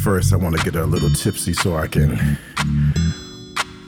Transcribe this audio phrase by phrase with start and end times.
[0.00, 2.38] first I want to get her a little tipsy so I can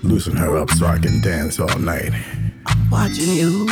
[0.03, 2.13] loosen her up so I can dance all night.
[2.67, 3.69] I'm watching you.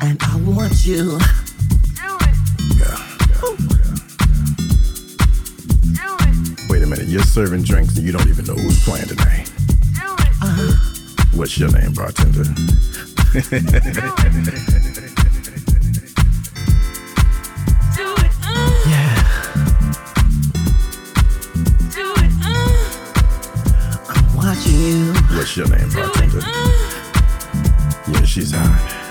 [0.00, 1.18] And I want you.
[7.08, 9.50] You're serving drinks and you don't even know who's playing tonight.
[10.42, 10.72] Uh-huh.
[11.34, 12.44] What's your name, bartender?
[25.56, 26.40] your name, bartender.
[28.08, 29.05] Yeah, she's hot.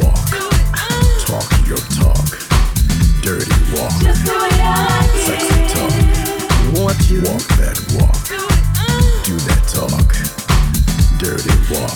[0.00, 0.16] walk.
[1.24, 2.28] Talk your talk.
[3.22, 3.92] Dirty walk.
[5.24, 5.92] Sexy talk.
[6.82, 8.18] What you walk that walk.
[9.24, 10.10] Do that talk.
[11.18, 11.94] Dirty walk.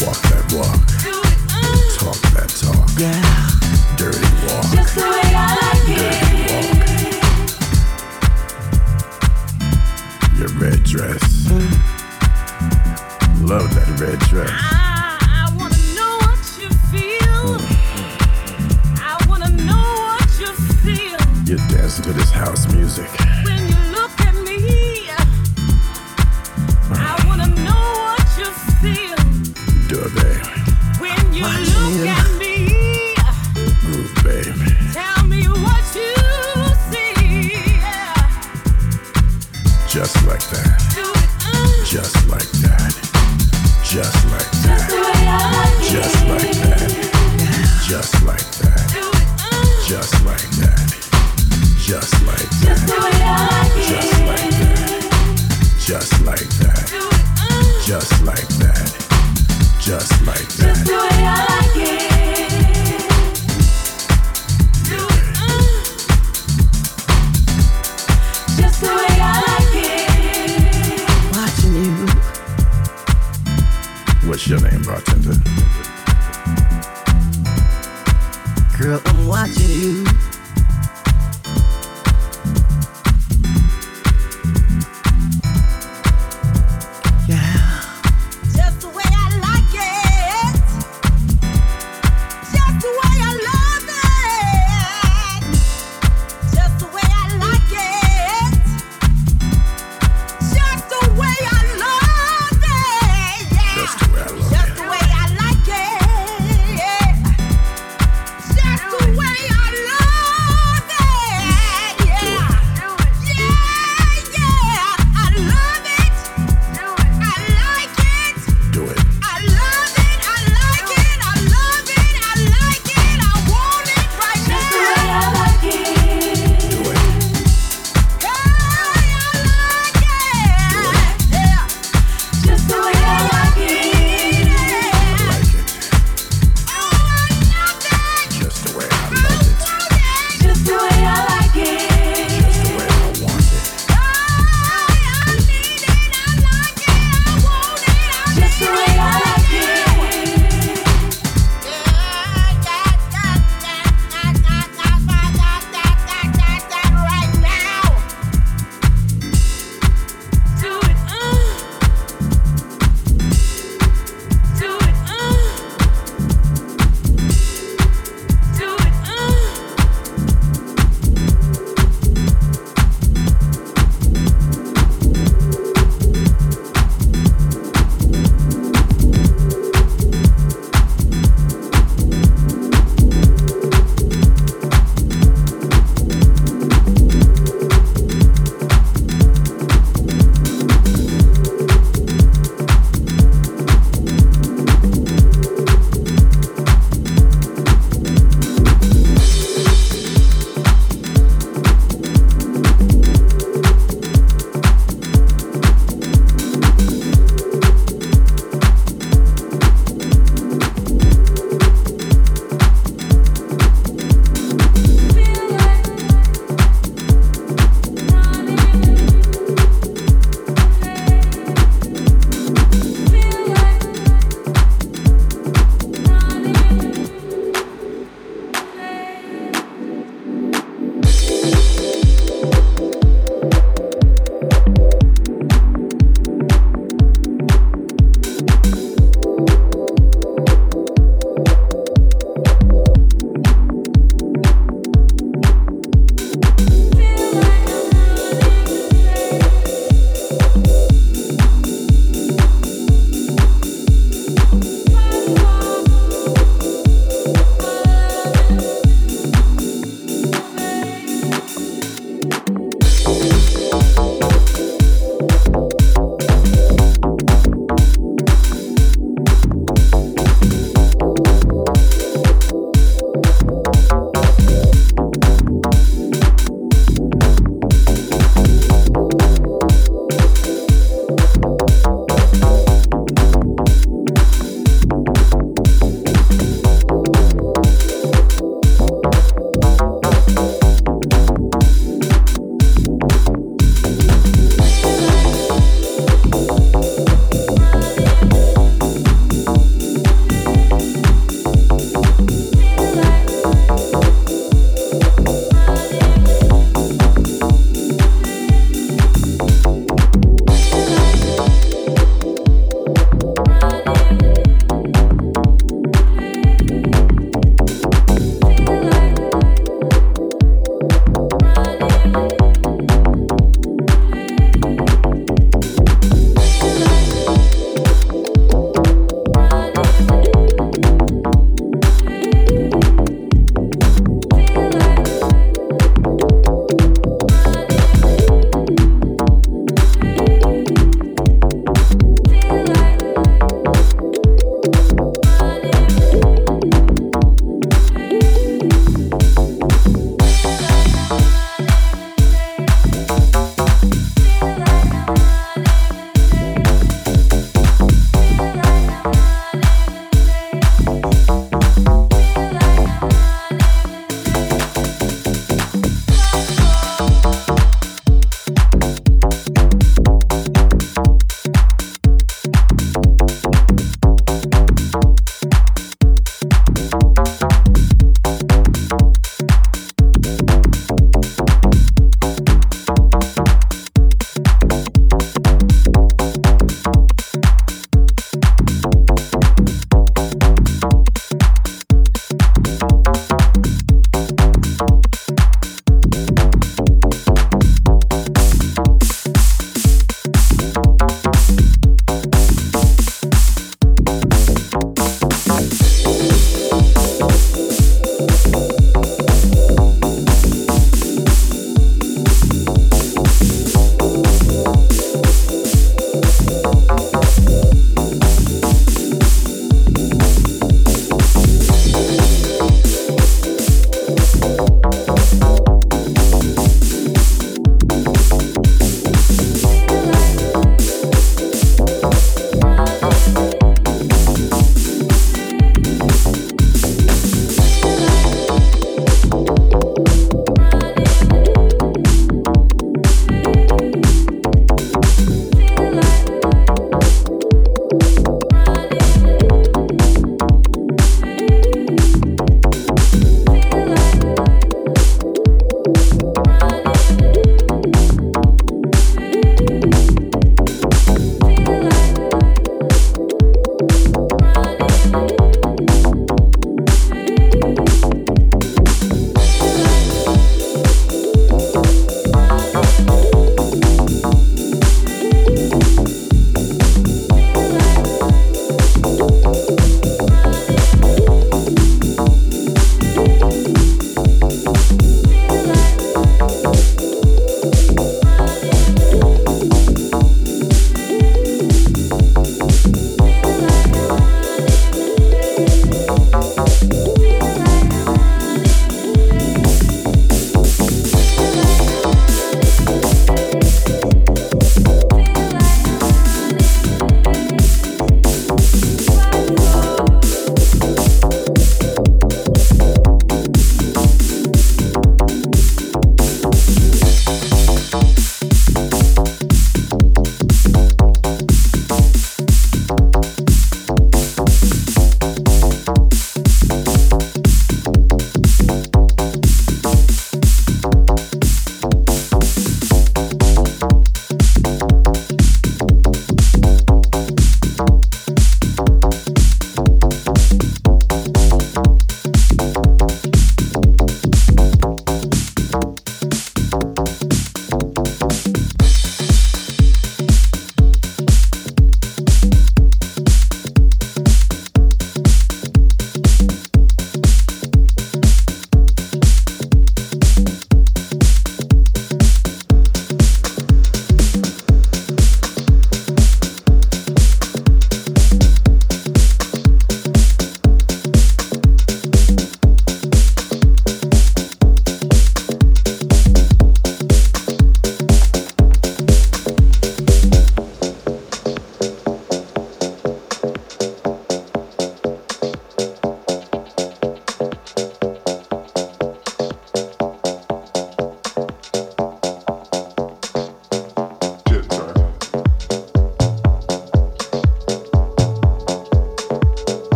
[0.00, 0.80] Walk that walk.
[1.98, 2.88] Talk that talk.
[2.98, 3.22] Yeah.
[3.96, 4.70] Dirty walk.
[4.94, 5.30] Dirty.
[6.30, 6.70] Walk.
[10.38, 11.29] Your red dress
[14.00, 14.50] red dress.
[21.44, 23.29] You're dancing to this house music.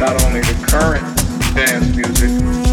[0.00, 1.04] Not only the current
[1.54, 2.69] dance music,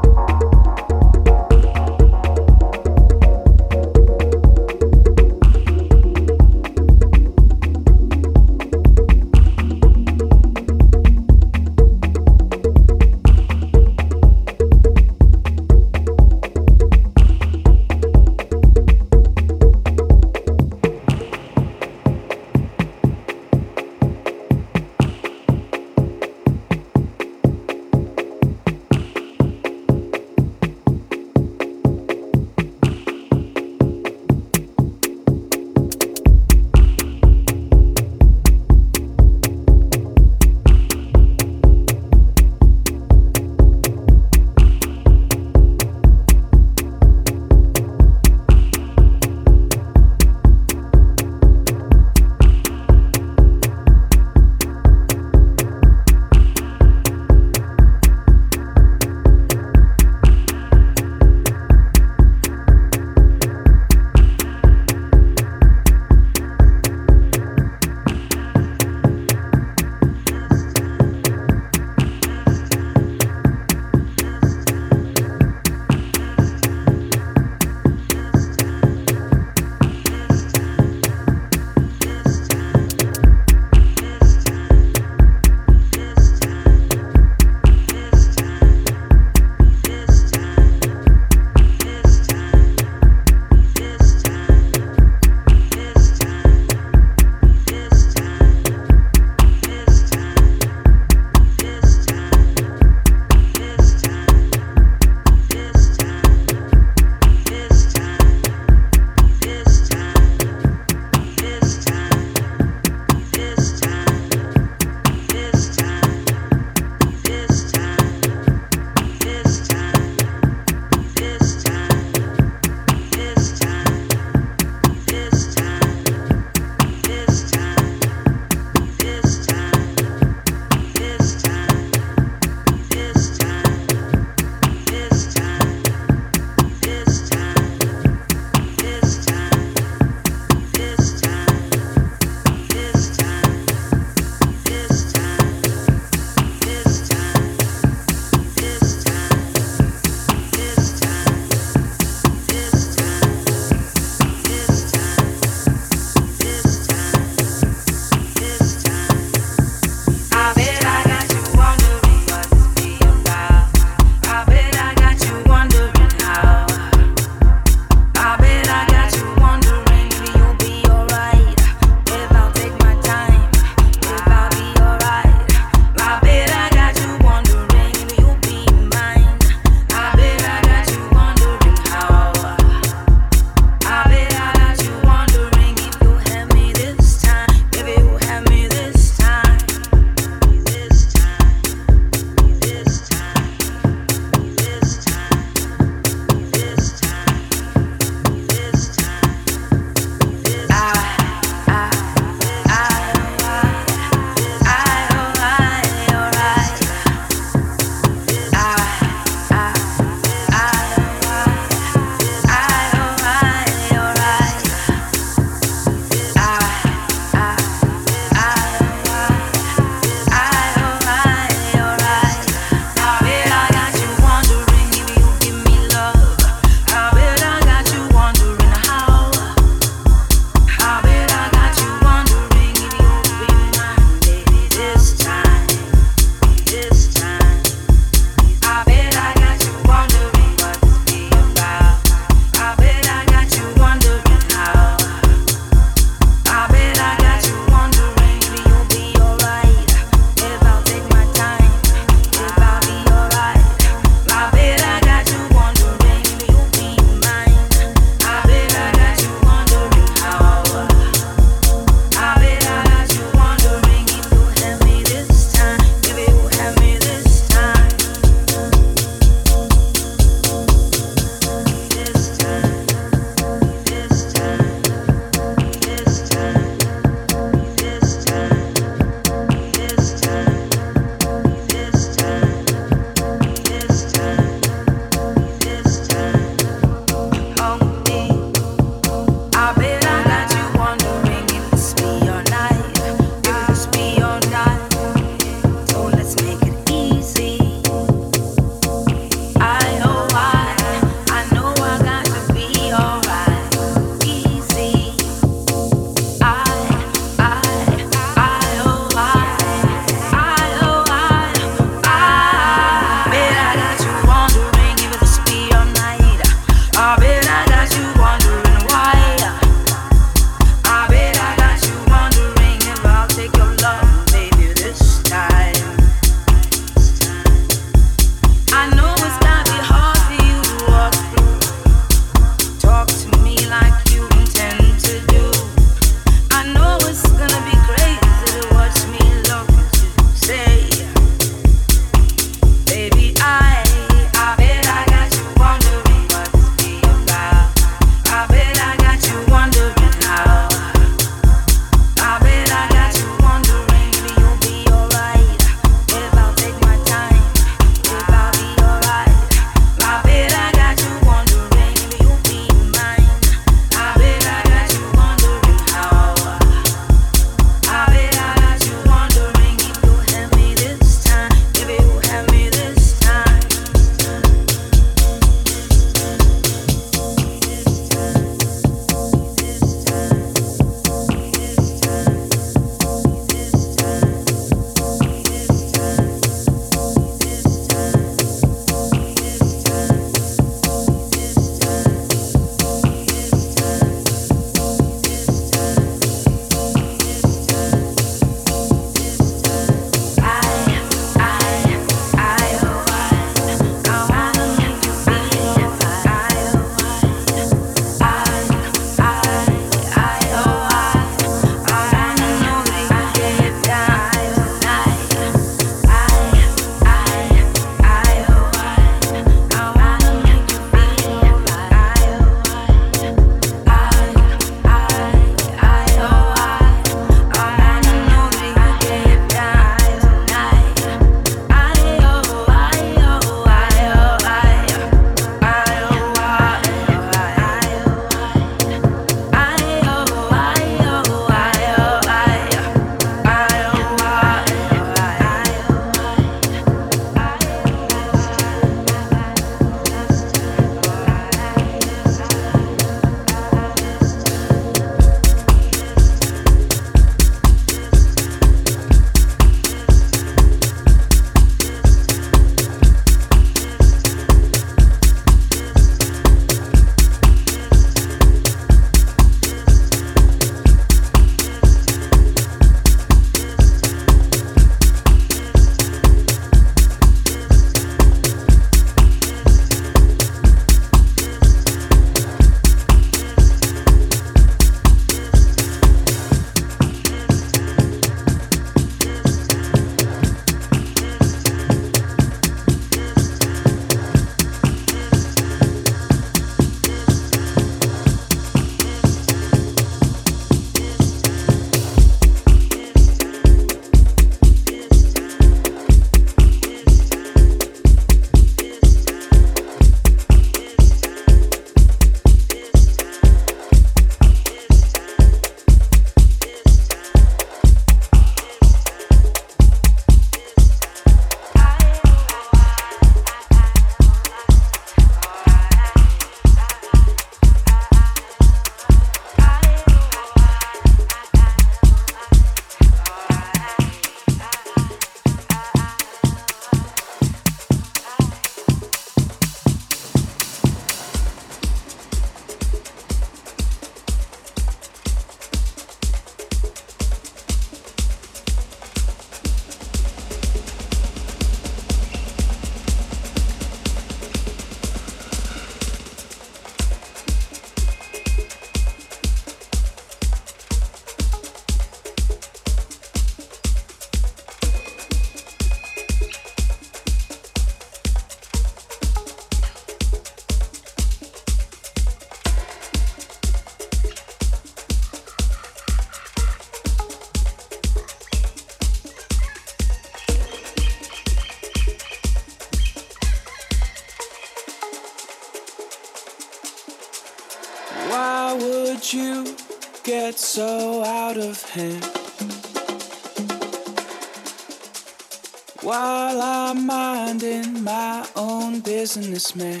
[596.08, 600.00] while I'm minding my own business, man.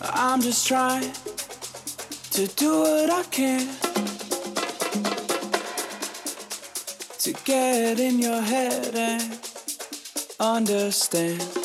[0.00, 1.12] I'm just trying
[2.30, 3.66] to do what I can
[7.18, 9.40] to get in your head and
[10.38, 11.61] understand.